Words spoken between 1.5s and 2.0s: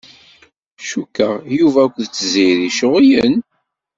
Yuba